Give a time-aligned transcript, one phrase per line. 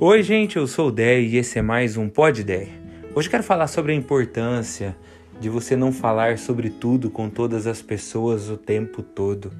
[0.00, 2.68] Oi, gente, eu sou o Dé e esse é mais um Pod Dé.
[3.16, 4.96] Hoje quero falar sobre a importância
[5.40, 9.50] de você não falar sobre tudo com todas as pessoas o tempo todo.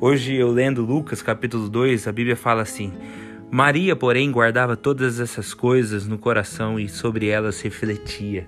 [0.00, 2.92] Hoje eu lendo Lucas capítulo 2, a Bíblia fala assim:
[3.48, 8.44] Maria, porém, guardava todas essas coisas no coração e sobre elas refletia.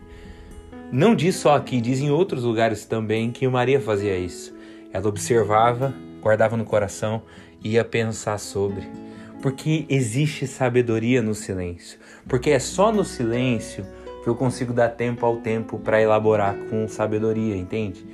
[0.91, 4.53] Não diz só aqui, diz em outros lugares também que Maria fazia isso.
[4.93, 7.23] Ela observava, guardava no coração
[7.63, 9.08] e ia pensar sobre
[9.43, 11.99] porque existe sabedoria no silêncio.
[12.27, 13.87] Porque é só no silêncio
[14.23, 18.05] que eu consigo dar tempo ao tempo para elaborar com sabedoria, entende?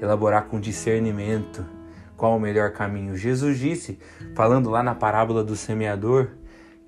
[0.00, 1.64] Elaborar com discernimento
[2.16, 3.16] qual o melhor caminho.
[3.16, 3.98] Jesus disse,
[4.34, 6.30] falando lá na parábola do semeador,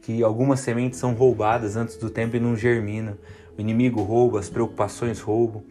[0.03, 3.17] que algumas sementes são roubadas antes do tempo e não germinam.
[3.57, 5.63] O inimigo rouba, as preocupações roubam.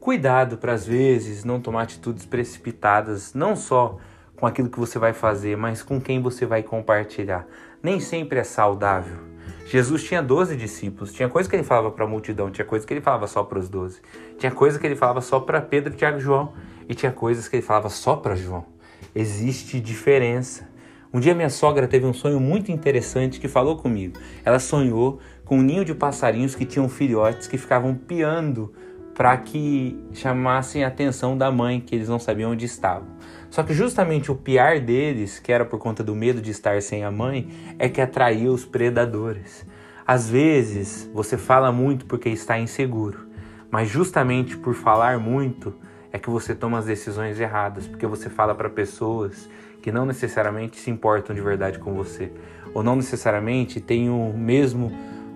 [0.00, 3.98] Cuidado para às vezes não tomar atitudes precipitadas, não só
[4.42, 7.46] com aquilo que você vai fazer, mas com quem você vai compartilhar.
[7.80, 9.18] Nem sempre é saudável.
[9.66, 12.92] Jesus tinha 12 discípulos, tinha coisa que ele falava para a multidão, tinha coisa que
[12.92, 14.00] ele falava só para os 12,
[14.38, 16.54] tinha coisa que ele falava só para Pedro, Tiago e João,
[16.88, 18.66] e tinha coisas que ele falava só para João.
[19.14, 20.68] Existe diferença.
[21.14, 24.18] Um dia minha sogra teve um sonho muito interessante que falou comigo.
[24.44, 28.74] Ela sonhou com um ninho de passarinhos que tinham filhotes que ficavam piando
[29.22, 33.06] para que chamassem a atenção da mãe, que eles não sabiam onde estavam.
[33.50, 37.04] Só que justamente o piar deles, que era por conta do medo de estar sem
[37.04, 39.64] a mãe, é que atraía os predadores.
[40.04, 43.28] Às vezes você fala muito porque está inseguro,
[43.70, 45.72] mas justamente por falar muito
[46.10, 49.48] é que você toma as decisões erradas, porque você fala para pessoas
[49.80, 52.32] que não necessariamente se importam de verdade com você,
[52.74, 54.90] ou não necessariamente têm o mesmo,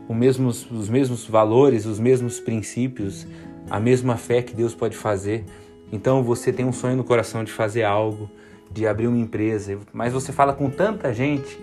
[0.08, 3.26] os mesmos valores, os mesmos princípios,
[3.68, 5.44] a mesma fé que Deus pode fazer.
[5.92, 8.30] Então você tem um sonho no coração de fazer algo,
[8.70, 11.58] de abrir uma empresa, mas você fala com tanta gente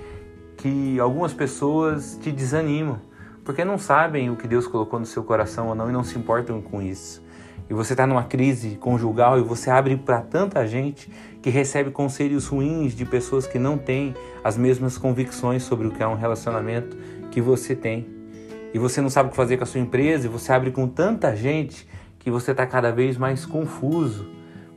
[0.57, 2.99] que algumas pessoas te desanimam,
[3.43, 6.17] porque não sabem o que Deus colocou no seu coração ou não e não se
[6.17, 7.21] importam com isso.
[7.69, 11.09] E você está numa crise conjugal e você abre para tanta gente
[11.41, 16.03] que recebe conselhos ruins de pessoas que não têm as mesmas convicções sobre o que
[16.03, 16.95] é um relacionamento
[17.31, 18.22] que você tem.
[18.73, 20.87] E você não sabe o que fazer com a sua empresa e você abre com
[20.87, 21.87] tanta gente
[22.19, 24.27] que você está cada vez mais confuso,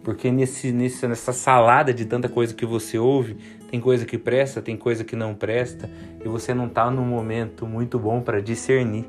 [0.02, 3.36] porque nesse, nesse, nessa salada de tanta coisa que você ouve,
[3.70, 5.88] tem coisa que presta, tem coisa que não presta,
[6.24, 9.08] e você não está num momento muito bom para discernir.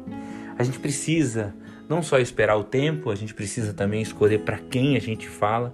[0.58, 1.54] A gente precisa
[1.90, 5.74] não só esperar o tempo, a gente precisa também escolher para quem a gente fala,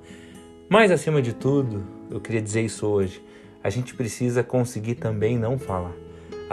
[0.69, 3.23] mas acima de tudo, eu queria dizer isso hoje,
[3.63, 5.93] a gente precisa conseguir também não falar.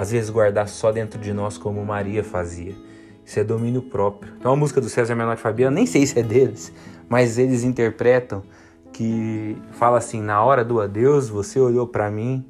[0.01, 2.75] Às vezes guardar só dentro de nós como Maria fazia
[3.31, 4.33] isso é domínio próprio.
[4.37, 6.73] Então a música do César Menotti Fabiano, nem sei se é deles,
[7.09, 8.43] mas eles interpretam
[8.93, 12.45] que fala assim: na hora do adeus, você olhou para mim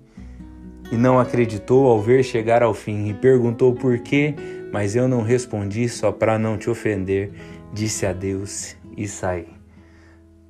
[0.90, 4.34] e não acreditou ao ver chegar ao fim e perguntou por quê,
[4.72, 7.30] mas eu não respondi só para não te ofender.
[7.74, 9.48] Disse adeus e saí.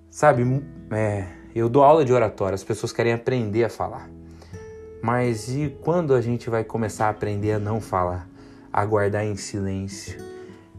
[0.08, 0.62] Sabe,
[0.92, 4.08] é, eu dou aula de oratória, as pessoas querem aprender a falar.
[5.02, 8.30] Mas e quando a gente vai começar a aprender a não falar?
[8.72, 10.18] aguardar em silêncio.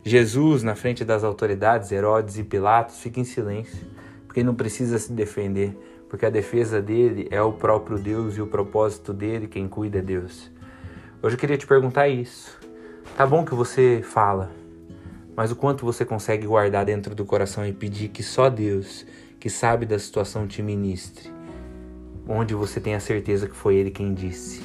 [0.04, 3.86] Jesus, na frente das autoridades, Herodes e Pilatos, fica em silêncio,
[4.26, 5.78] porque não precisa se defender,
[6.10, 10.02] porque a defesa dele é o próprio Deus e o propósito dele, quem cuida é
[10.02, 10.50] Deus.
[11.22, 12.58] Hoje eu queria te perguntar isso.
[13.16, 14.50] Tá bom que você fala,
[15.36, 19.06] mas o quanto você consegue guardar dentro do coração e pedir que só Deus,
[19.40, 21.30] que sabe da situação, te ministre,
[22.32, 24.62] onde você tem a certeza que foi Ele quem disse.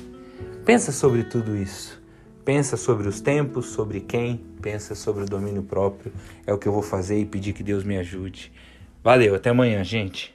[0.65, 2.03] Pensa sobre tudo isso.
[2.45, 6.13] Pensa sobre os tempos, sobre quem, pensa sobre o domínio próprio.
[6.47, 8.53] É o que eu vou fazer e pedir que Deus me ajude.
[9.03, 10.35] Valeu, até amanhã, gente.